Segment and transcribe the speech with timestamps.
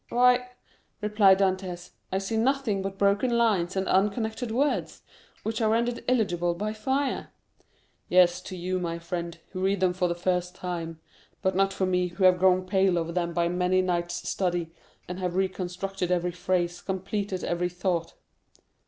[0.09, 0.49] "Why,"
[0.99, 5.03] replied Dantès, "I see nothing but broken lines and unconnected words,
[5.43, 7.27] which are rendered illegible by fire."
[8.09, 10.99] "Yes, to you, my friend, who read them for the first time;
[11.43, 14.71] but not for me, who have grown pale over them by many nights' study,
[15.07, 18.15] and have reconstructed every phrase, completed every thought."